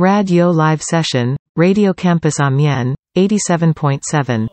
[0.00, 4.46] Radio Live Session, Radio Campus Amiens, 87.7.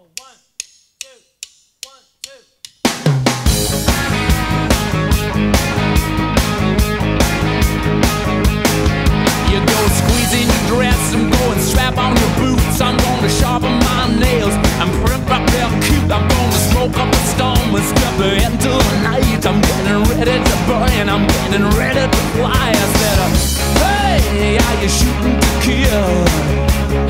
[9.46, 12.82] You go squeezing your dress, I'm going strap on your boots.
[12.82, 14.56] I'm gonna sharpen my nails.
[14.82, 15.46] I'm prep up
[15.86, 16.10] cute.
[16.10, 19.46] I'm gonna smoke up a storm and step into the night.
[19.46, 21.08] I'm getting ready to burn.
[21.08, 22.70] I'm getting ready to fly.
[22.74, 23.65] I said, uh,
[24.16, 26.08] Hey, are you shooting to kill?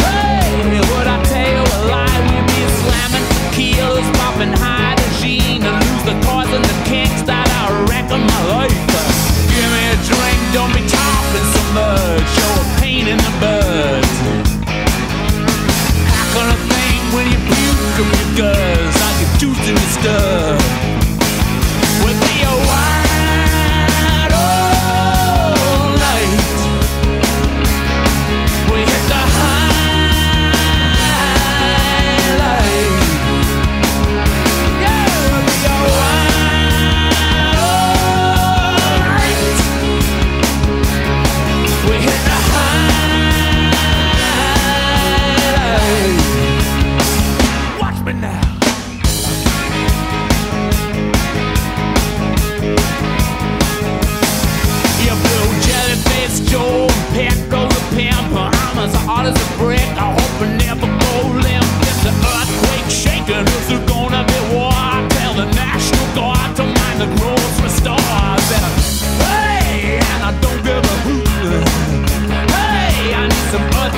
[0.02, 2.20] Hey, would I tell a lie?
[2.26, 7.74] We'd be slamming tequilas, popping hydrogen, and lose the cars and the kinks that are
[7.86, 8.74] wrecking my life.
[9.54, 12.26] Give me a drink, don't be talking so much.
[12.42, 14.06] You're a pain in the butt.
[16.10, 18.98] How can I think when you puke up your guts?
[18.98, 20.35] Like you're juicing the stuff.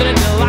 [0.04, 0.47] Need some earthly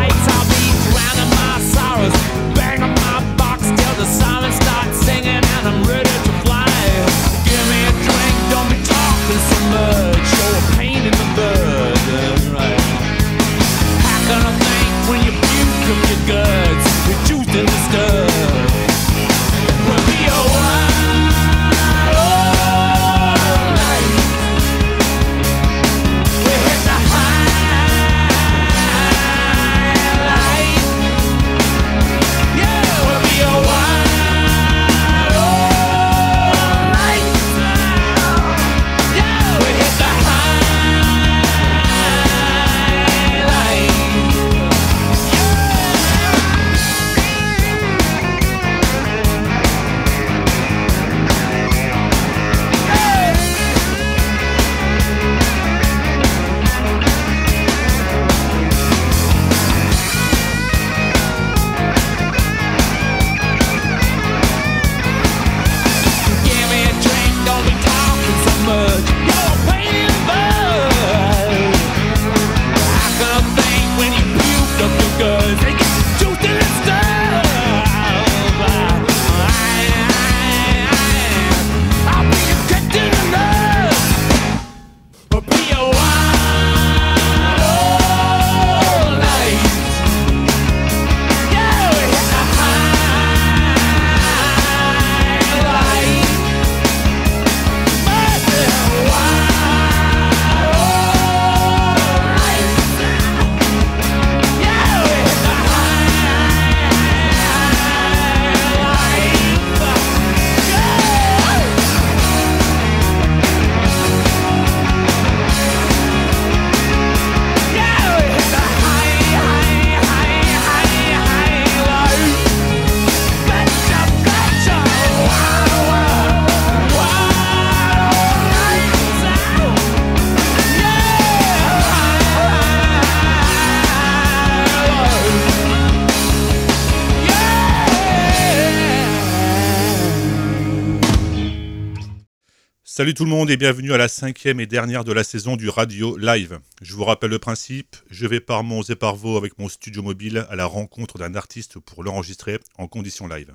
[143.10, 145.68] Salut tout le monde et bienvenue à la cinquième et dernière de la saison du
[145.68, 146.60] Radio Live.
[146.80, 150.46] Je vous rappelle le principe, je vais par Mons et par avec mon studio mobile
[150.48, 153.52] à la rencontre d'un artiste pour l'enregistrer en condition live.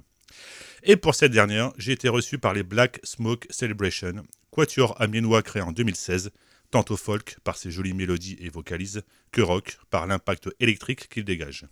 [0.83, 5.61] Et pour cette dernière, j'ai été reçu par les Black Smoke Celebration, quatuor amiénois créé
[5.61, 6.31] en 2016,
[6.69, 11.65] tantôt folk par ses jolies mélodies et vocalises, que rock par l'impact électrique qu'il dégage.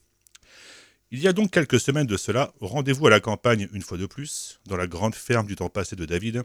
[1.16, 4.08] Il y a donc quelques semaines de cela, rendez-vous à la campagne une fois de
[4.08, 6.42] plus, dans la grande ferme du temps passé de David,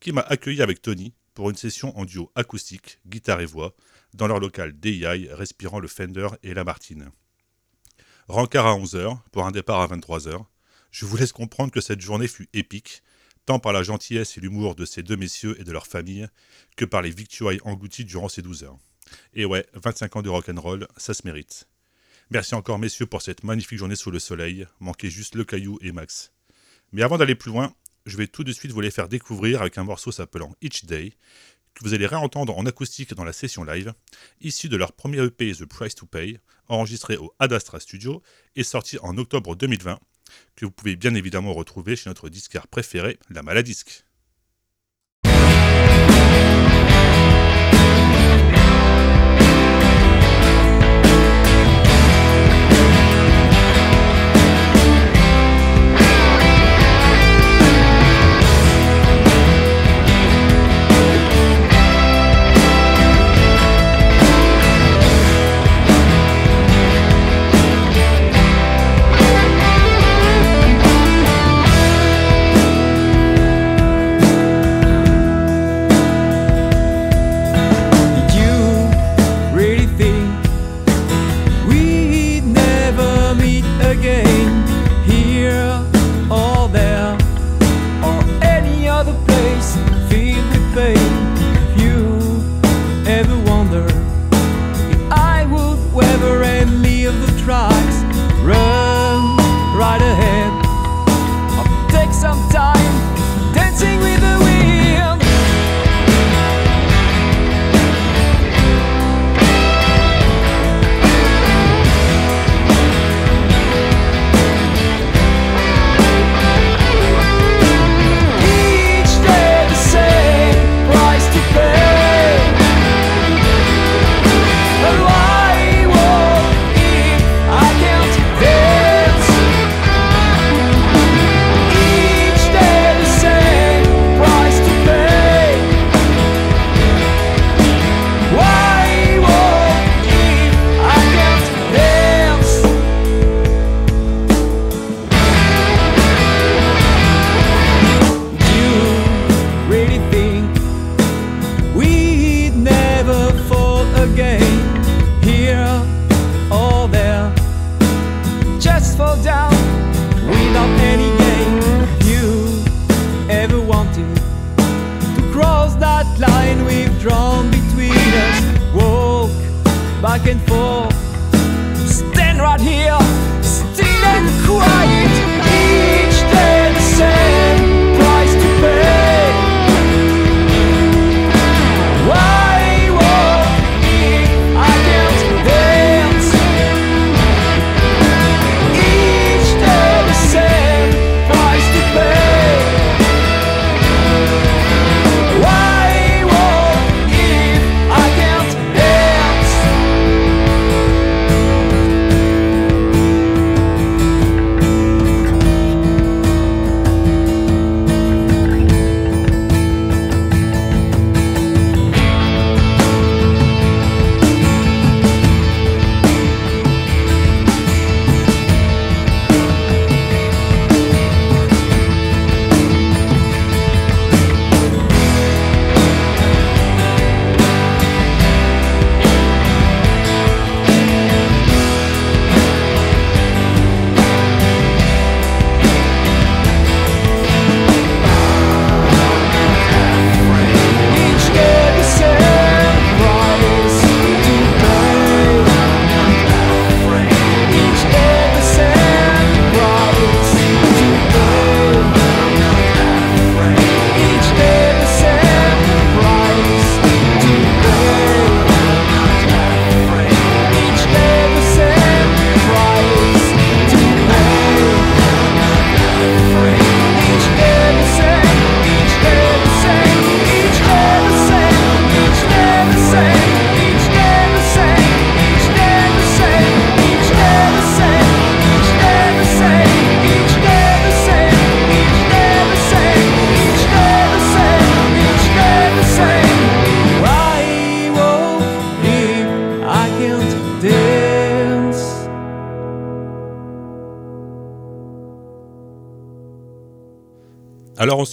[0.00, 3.76] qui m'a accueilli avec Tony pour une session en duo acoustique, guitare et voix,
[4.14, 7.12] dans leur local DIY, respirant le Fender et la Martine.
[8.26, 10.44] Rencard à 11h, pour un départ à 23h.
[10.90, 13.04] Je vous laisse comprendre que cette journée fut épique,
[13.46, 16.26] tant par la gentillesse et l'humour de ces deux messieurs et de leur famille,
[16.76, 18.78] que par les victuailles englouties durant ces 12 heures.
[19.34, 21.68] Et ouais, 25 ans de rock'n'roll, ça se mérite.
[22.30, 25.92] Merci encore messieurs pour cette magnifique journée sous le soleil, manquait juste le caillou et
[25.92, 26.30] Max.
[26.92, 29.78] Mais avant d'aller plus loin, je vais tout de suite vous les faire découvrir avec
[29.78, 31.14] un morceau s'appelant Each Day,
[31.72, 33.94] que vous allez réentendre en acoustique dans la session live,
[34.42, 36.38] issu de leur premier EP The Price to Pay,
[36.68, 38.22] enregistré au Adastra Studio
[38.56, 39.98] et sorti en octobre 2020,
[40.54, 44.04] que vous pouvez bien évidemment retrouver chez notre disquaire préféré, la Maladisque.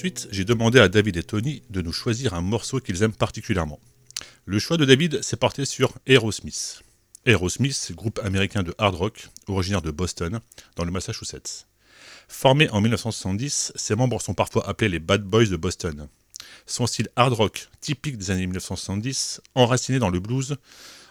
[0.06, 3.80] Ensuite, j'ai demandé à David et Tony de nous choisir un morceau qu'ils aiment particulièrement.
[4.46, 6.84] Le choix de David s'est porté sur Aerosmith.
[7.26, 10.42] Aerosmith, groupe américain de hard rock, originaire de Boston,
[10.76, 11.66] dans le Massachusetts.
[12.28, 16.08] Formé en 1970, ses membres sont parfois appelés les Bad Boys de Boston.
[16.68, 20.58] Son style hard rock, typique des années 1970, enraciné dans le blues,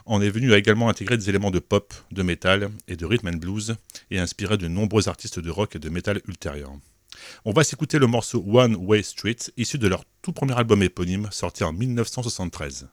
[0.06, 3.26] en est venu à également intégrer des éléments de pop, de metal et de rhythm
[3.26, 3.74] and blues,
[4.12, 6.76] et inspiré de nombreux artistes de rock et de metal ultérieurs.
[7.44, 11.28] On va s'écouter le morceau One Way Street, issu de leur tout premier album éponyme,
[11.30, 12.88] sorti en 1973.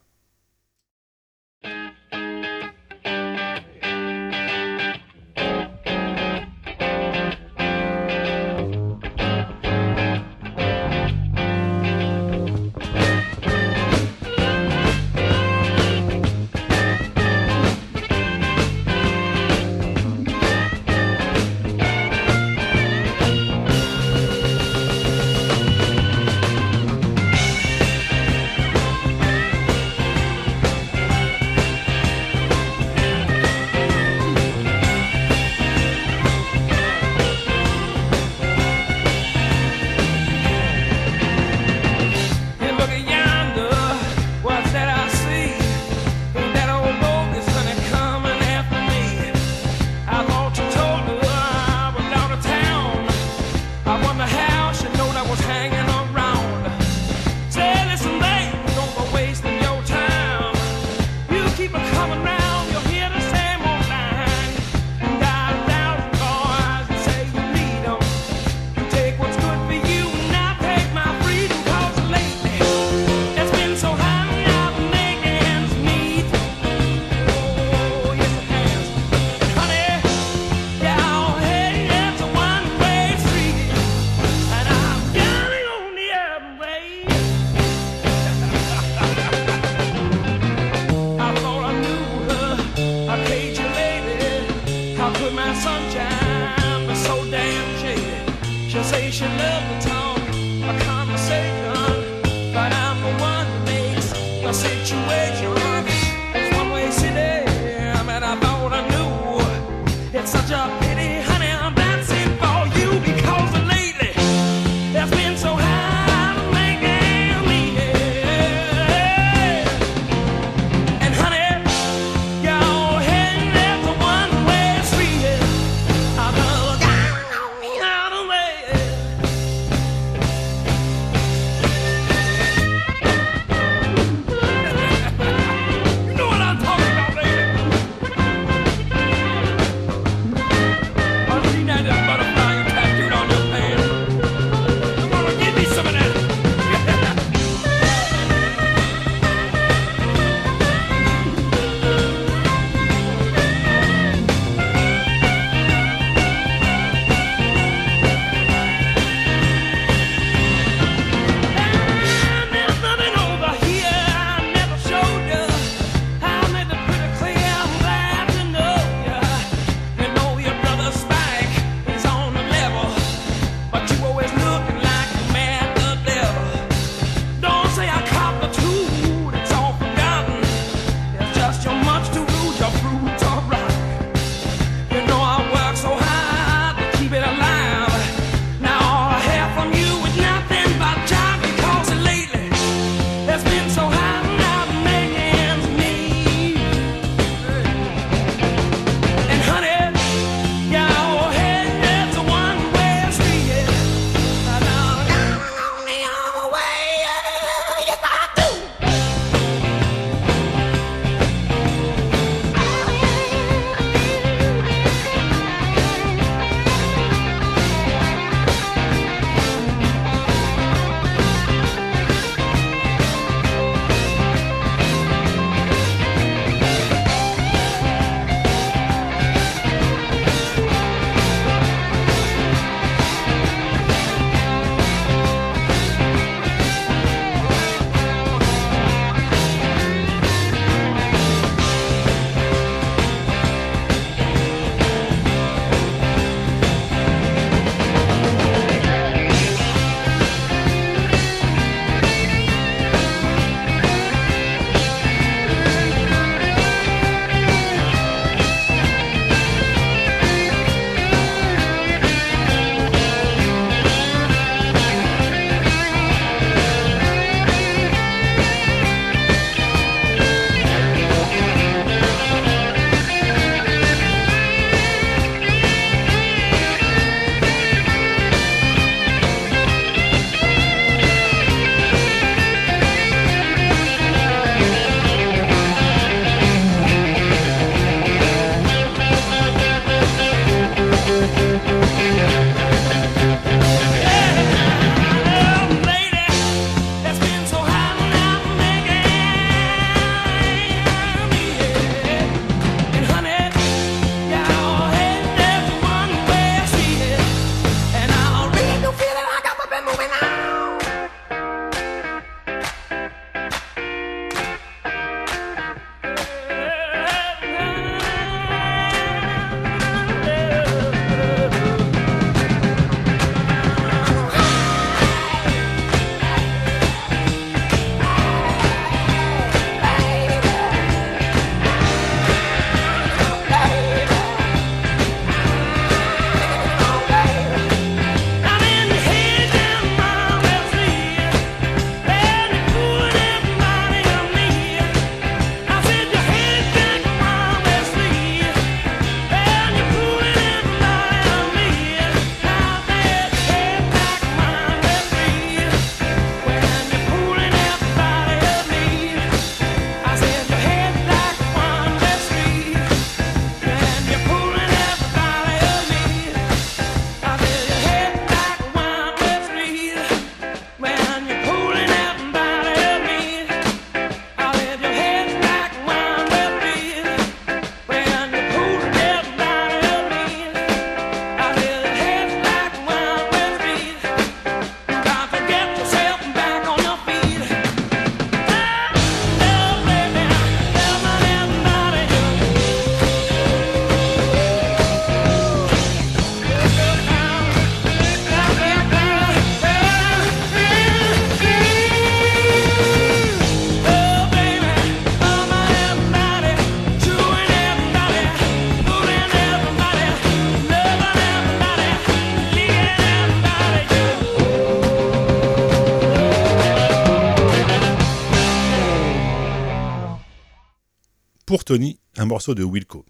[421.52, 423.04] Pour Tony, un morceau de Wilco.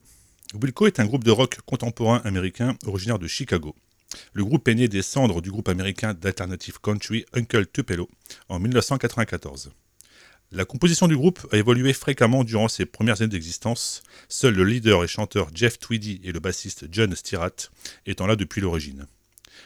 [0.60, 3.76] Wilco est un groupe de rock contemporain américain originaire de Chicago.
[4.32, 8.10] Le groupe est né des cendres du groupe américain d'alternative country Uncle Tupelo
[8.48, 9.70] en 1994.
[10.50, 15.04] La composition du groupe a évolué fréquemment durant ses premières années d'existence, seul le leader
[15.04, 17.70] et chanteur Jeff Tweedy et le bassiste John Stirrat
[18.06, 19.06] étant là depuis l'origine.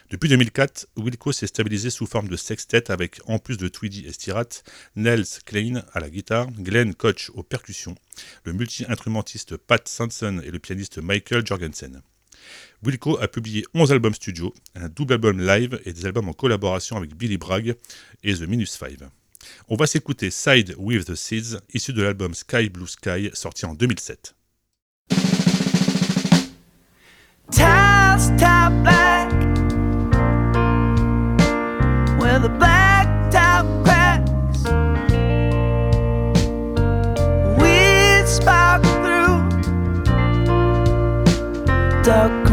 [0.09, 4.13] Depuis 2004, Wilco s'est stabilisé sous forme de sextet avec, en plus de Tweedy et
[4.13, 4.47] Stirrat,
[4.95, 7.95] Nels Klein à la guitare, Glenn Koch aux percussions,
[8.45, 12.01] le multi-instrumentiste Pat Sanson et le pianiste Michael Jorgensen.
[12.83, 16.95] Wilco a publié 11 albums studio, un double album live et des albums en collaboration
[16.95, 17.75] avec Billy Bragg
[18.23, 19.09] et The Minus Five.
[19.67, 23.73] On va s'écouter Side with the Seeds, issu de l'album Sky Blue Sky, sorti en
[23.73, 24.35] 2007.
[27.51, 28.35] Tiles
[32.37, 34.63] top the black top cracks
[37.59, 39.39] weeds spark through.
[42.03, 42.46] Dark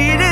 [0.00, 0.29] undefeated by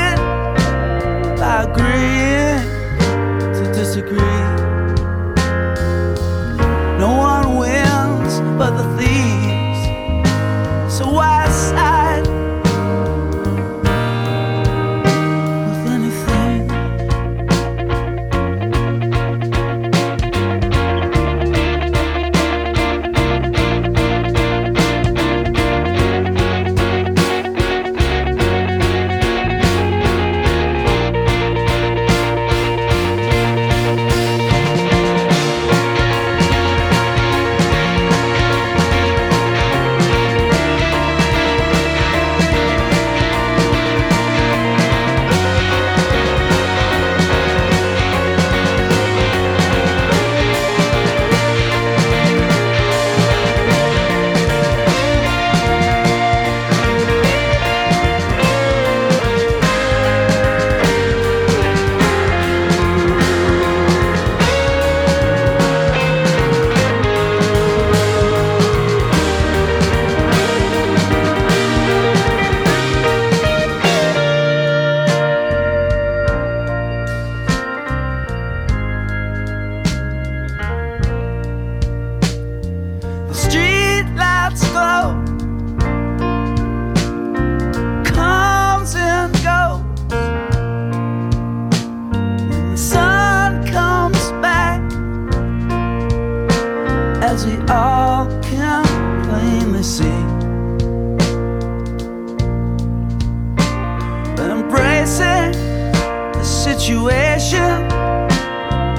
[106.89, 107.85] situation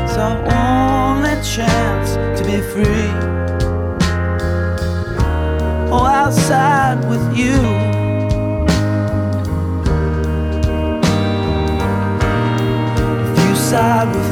[0.06, 3.10] is our only chance to be free.
[5.90, 7.58] Oh, outside with you.
[13.26, 14.29] If you side with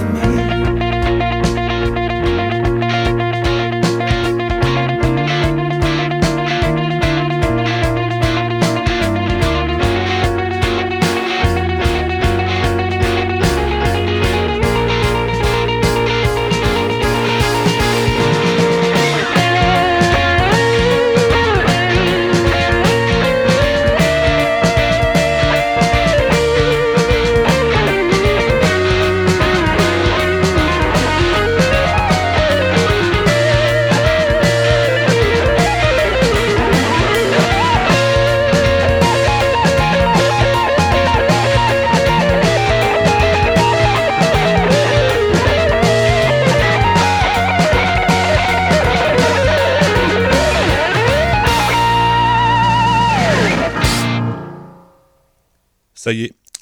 [56.09, 56.15] Ça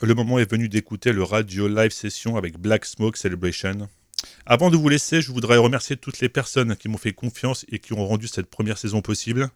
[0.02, 3.88] le moment est venu d'écouter le radio live session avec Black Smoke Celebration.
[4.44, 7.78] Avant de vous laisser, je voudrais remercier toutes les personnes qui m'ont fait confiance et
[7.78, 9.48] qui ont rendu cette première saison possible.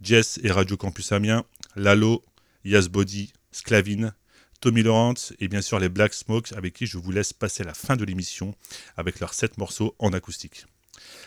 [0.00, 2.24] Jess et Radio Campus Amiens, Lalo,
[2.64, 4.14] Yasbody, Sclavine,
[4.60, 7.74] Tommy Lawrence et bien sûr les Black Smokes avec qui je vous laisse passer la
[7.74, 8.54] fin de l'émission
[8.96, 10.66] avec leurs 7 morceaux en acoustique.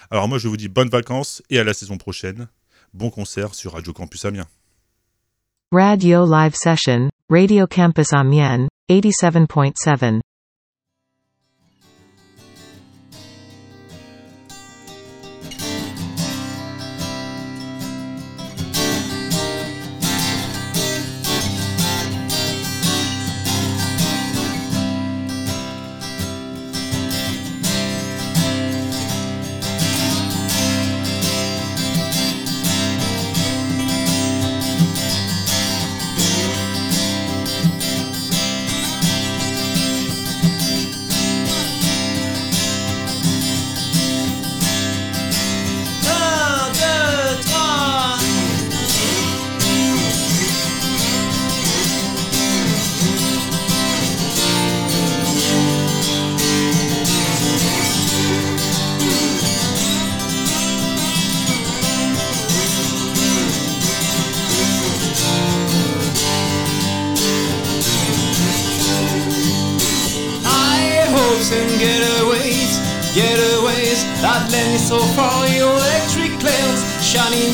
[0.10, 2.48] Alors moi je vous dis bonnes vacances et à la saison prochaine.
[2.94, 4.48] Bon concert sur Radio Campus Amiens.
[5.74, 10.22] Radio live session, Radio Campus Amiens, 87.7.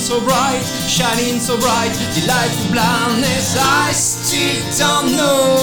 [0.02, 3.56] so bright, shining so bright, delightful blindness.
[3.56, 5.62] I still don't know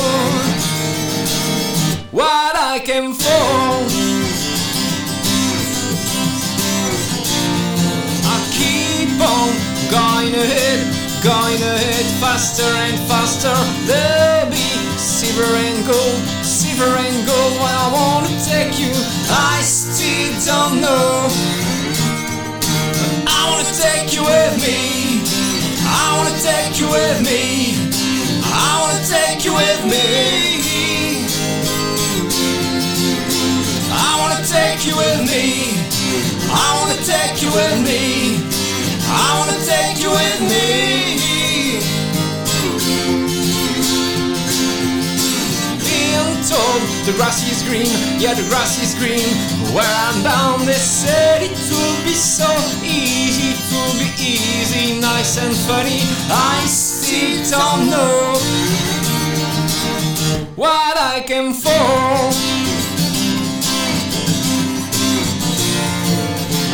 [2.12, 3.48] what I came for.
[8.30, 9.50] I keep on
[9.90, 10.86] going ahead,
[11.24, 13.58] going ahead faster and faster.
[13.90, 17.58] There'll be silver and gold, silver and gold.
[17.58, 18.92] I wanna take you,
[19.30, 21.67] I still don't know.
[23.58, 25.18] Wanna take you with me.
[25.82, 27.74] I wanna take you with me.
[28.54, 31.26] I wanna take you with me.
[33.90, 35.74] I wanna take you with me.
[36.54, 38.38] I wanna take you with me.
[39.10, 41.82] I wanna take you with me.
[45.82, 47.90] Being told the grass is green,
[48.20, 49.57] yeah, the grass is green.
[49.78, 52.50] Where I'm bound, they said it will be so
[52.82, 56.02] easy, will be easy, nice and funny.
[56.26, 58.34] I still don't know
[60.56, 61.70] what I came for.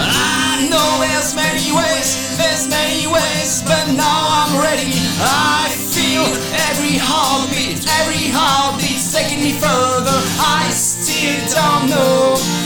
[0.00, 4.96] I know there's many ways, there's many ways, but now I'm ready.
[5.20, 6.24] I feel
[6.72, 10.18] every heartbeat, every heartbeat's taking me further.
[10.40, 12.63] I still don't know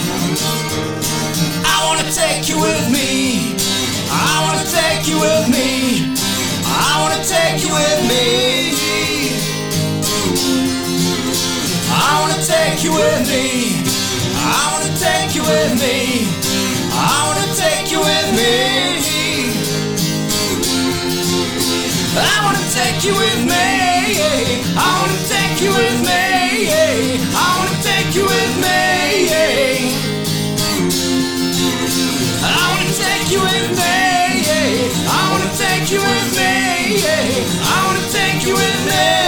[1.89, 3.55] wanna take you with me.
[4.11, 6.13] I wanna take you with me.
[6.63, 8.25] I wanna take you with me.
[11.89, 13.43] I wanna take you with me.
[14.37, 15.95] I wanna take you with me.
[16.93, 18.53] I wanna take you with me.
[22.21, 23.65] I wanna take you with me.
[24.77, 26.38] I wanna take you with me.
[38.45, 39.18] You with me.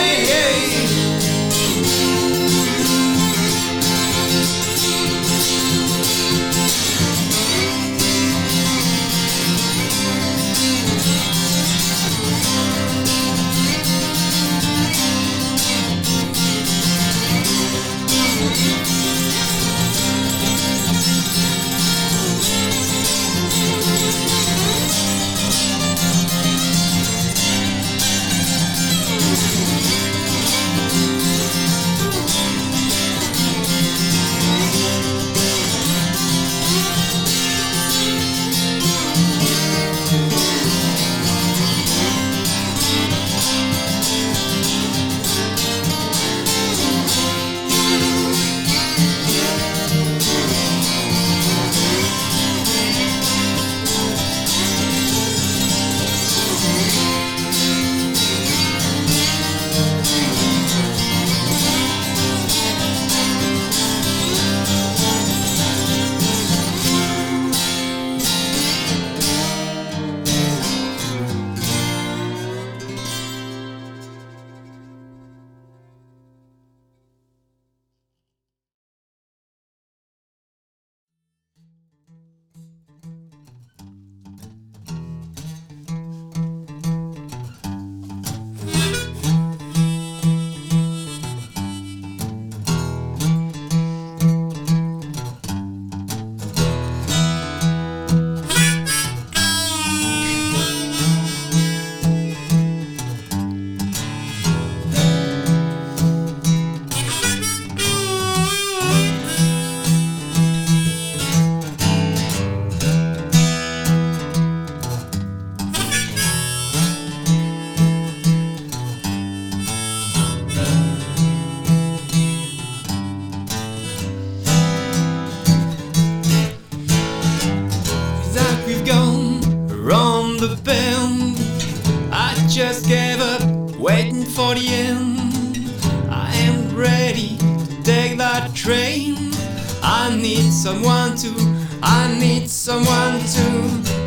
[140.61, 141.33] Someone to,
[141.81, 143.47] I need someone to.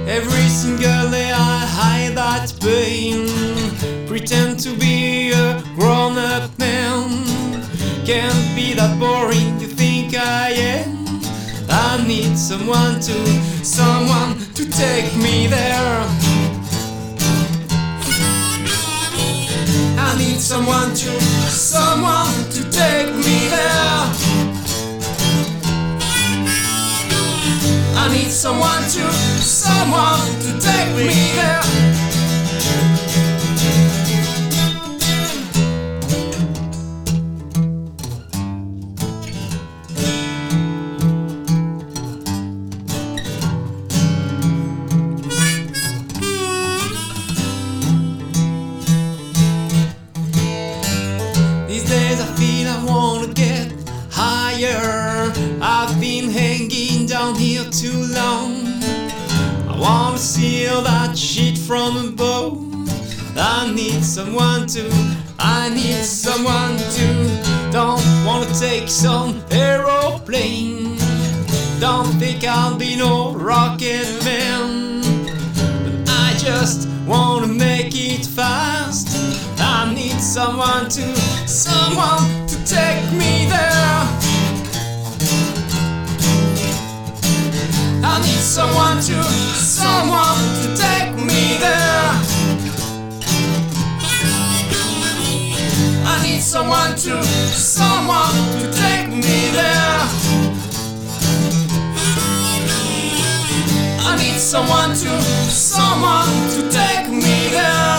[0.06, 3.26] Every single day I hide that pain.
[4.06, 7.08] Pretend to be a grown up man.
[8.06, 11.20] Can't be that boring you think I am.
[11.68, 13.18] I need someone to,
[13.64, 16.06] someone to take me there.
[19.98, 24.03] I need someone to, someone to take me there.
[28.04, 31.93] I need someone to, someone to take me there.
[61.66, 62.58] From above.
[63.36, 64.84] I need someone to,
[65.38, 67.70] I need someone to.
[67.72, 70.98] Don't wanna take some aeroplane.
[71.80, 75.00] Don't think I'll be no rocket man.
[75.84, 79.08] But I just wanna make it fast.
[79.58, 84.24] I need someone to, someone to take me there.
[88.04, 89.22] I need someone to,
[89.54, 90.63] someone to
[96.54, 97.20] someone to,
[97.52, 99.98] someone to take me there.
[103.98, 107.98] I need someone to, someone to take me there.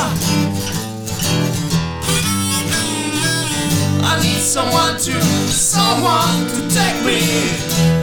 [4.10, 7.95] I need someone to, someone to take me.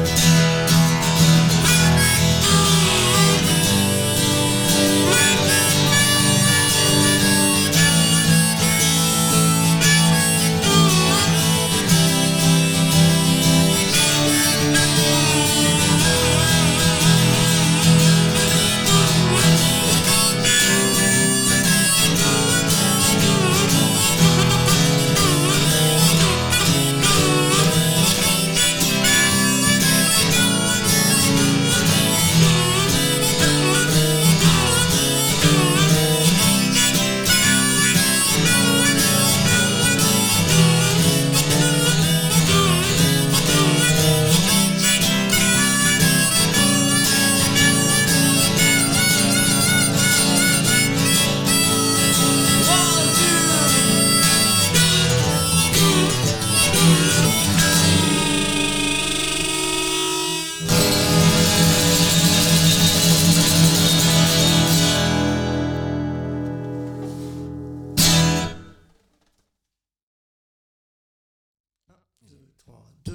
[73.05, 73.12] Here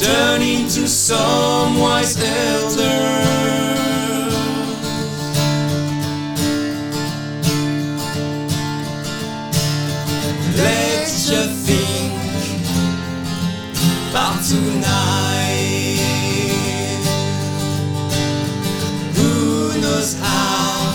[0.00, 3.18] turning to some wise elder.
[10.56, 12.12] Let's just think
[14.10, 15.98] about tonight.
[19.16, 20.94] Who knows how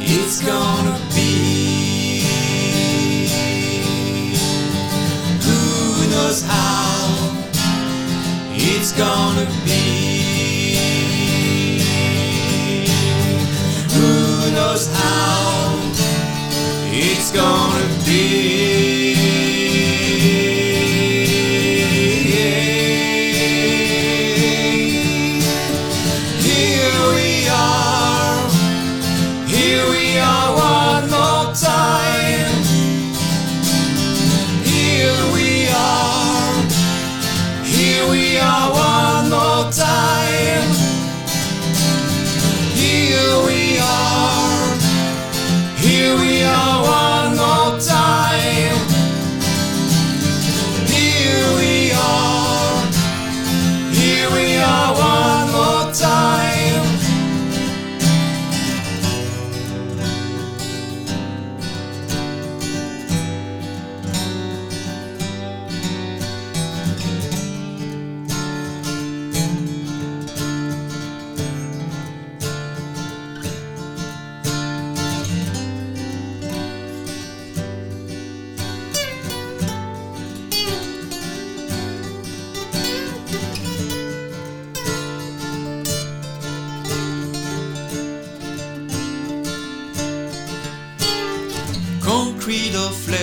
[0.00, 0.71] it's gone?
[8.96, 10.76] gonna be.
[13.94, 15.78] Who knows how
[16.92, 18.61] it's gonna be?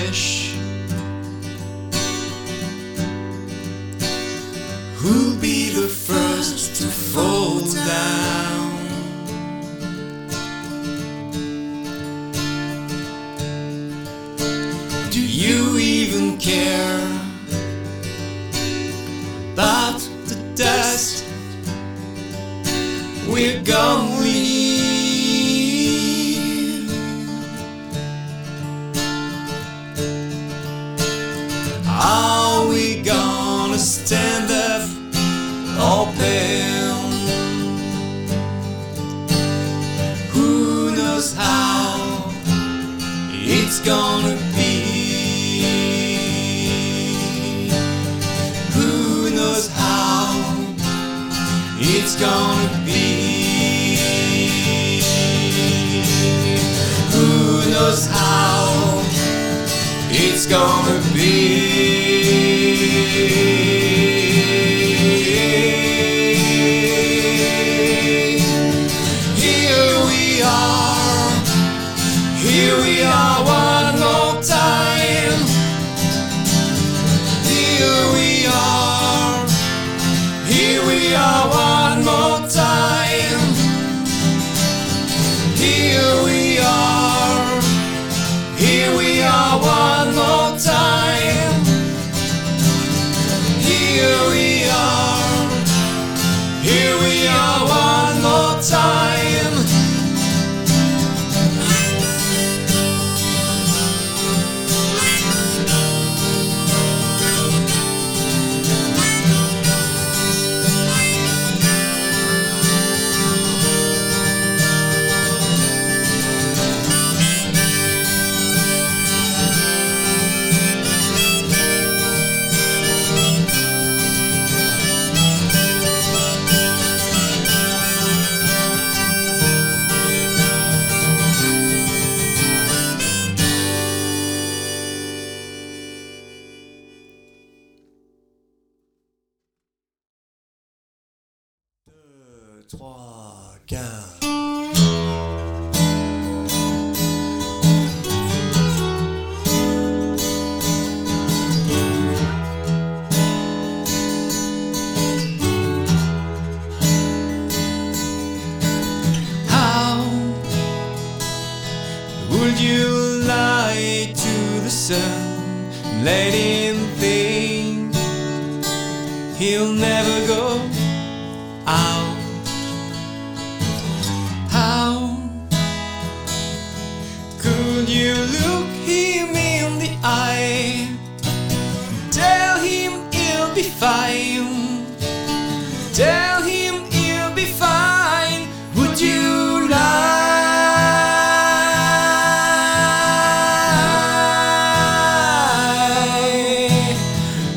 [0.02, 0.28] wish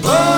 [0.02, 0.31] Whoa.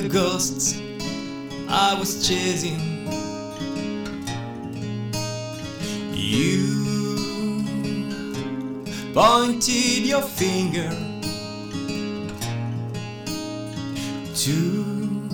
[0.00, 0.80] The ghosts
[1.68, 2.80] I was chasing.
[6.12, 7.62] You
[9.12, 10.90] pointed your finger
[14.34, 15.28] to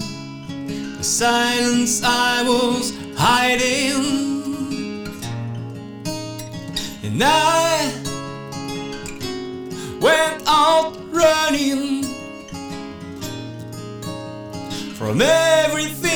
[0.99, 4.21] the silence I was hiding.
[7.03, 7.93] And I
[10.01, 11.80] went out running
[15.01, 16.10] from everything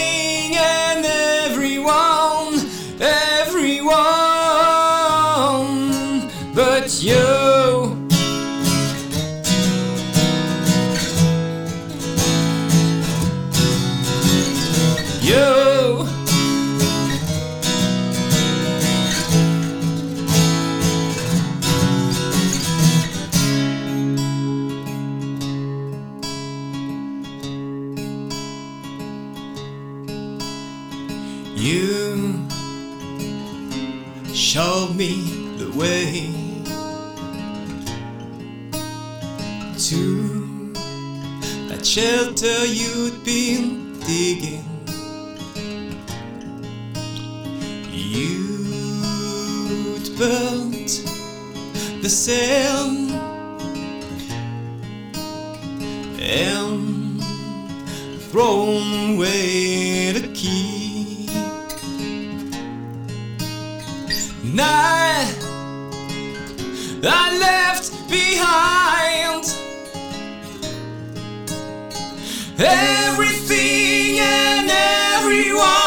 [41.94, 44.64] shelter you'd been digging.
[47.92, 49.38] You'd
[50.18, 51.04] burnt
[52.02, 53.12] the sand
[56.20, 57.22] and
[58.32, 61.28] thrown away the key.
[64.58, 65.32] I,
[67.04, 68.83] I left behind
[72.58, 75.83] everything and everyone,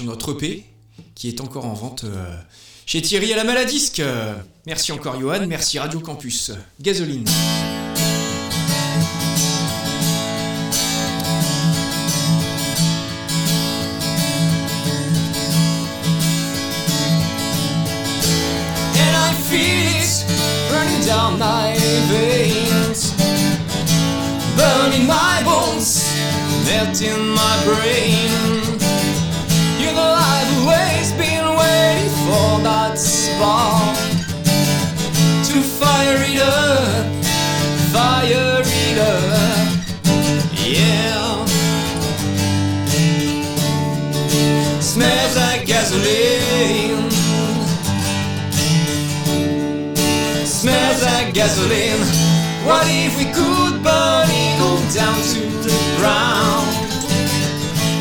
[0.00, 0.64] sur notre EP
[1.14, 2.36] qui est encore en vente euh,
[2.86, 4.02] chez Thierry à la Maladisque.
[4.66, 6.52] Merci encore Johan, merci Radio Campus.
[6.80, 7.24] Gasoline.
[18.96, 20.24] and I feel it
[20.72, 21.76] running down my
[22.08, 23.12] veins,
[24.56, 26.10] burning my bones,
[26.64, 28.49] melting my brain.
[33.40, 33.96] Spark
[35.48, 37.06] to fire it up,
[37.90, 39.68] fire it up,
[40.52, 41.46] yeah.
[44.80, 47.08] Smells like gasoline.
[50.44, 52.04] smells like gasoline.
[52.66, 56.68] What if we could burn it all down to the ground?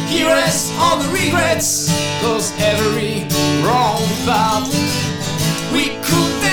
[0.09, 1.87] He rests all the regrets,
[2.21, 3.23] cause every
[3.63, 4.88] wrong path.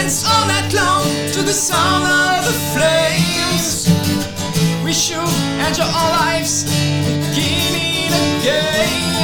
[0.06, 1.02] Dance all night long
[1.32, 3.88] to the sound of the flames.
[4.84, 5.18] We should
[5.66, 6.62] enjoy our lives,
[7.34, 9.15] beginning again.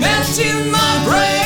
[0.00, 1.39] Melting my brain.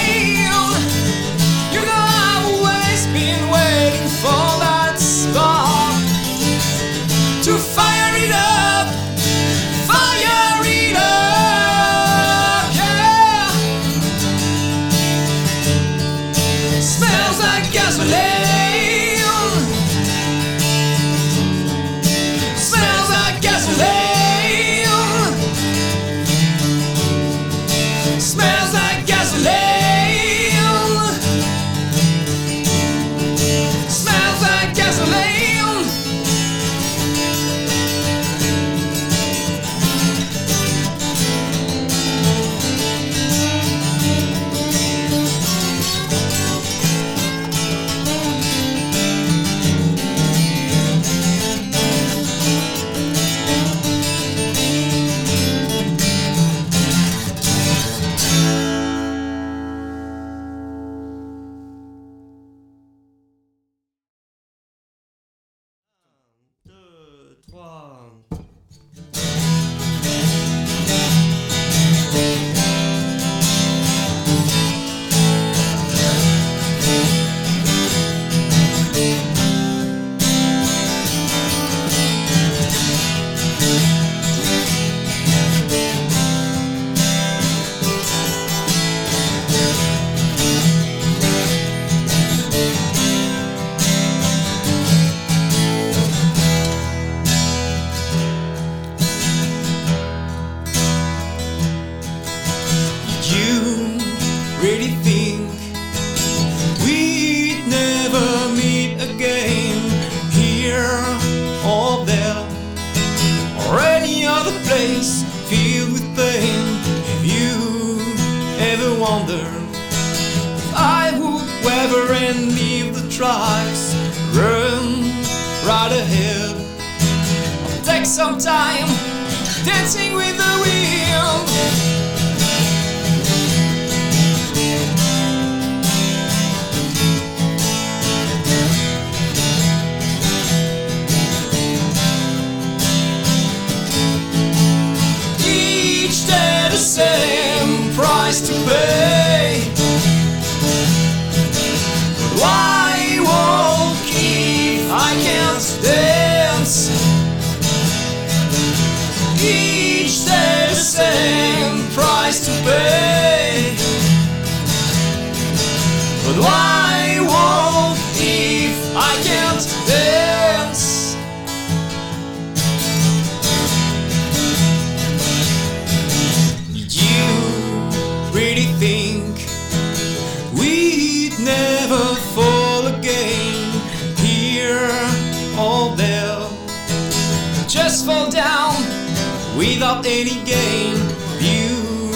[190.06, 190.96] any game
[191.40, 192.12] you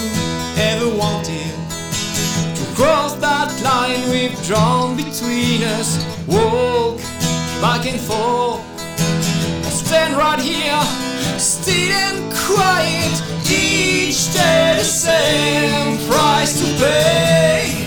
[0.56, 1.52] ever wanted.
[2.56, 6.98] To cross that line we've drawn between us, walk
[7.62, 8.60] back and forth.
[9.64, 10.80] I stand right here,
[11.38, 13.22] still and quiet.
[13.50, 17.86] Each day the same price to pay.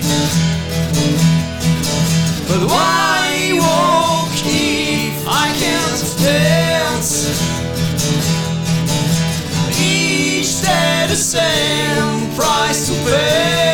[2.48, 3.21] But why?
[11.32, 13.71] same price to pay.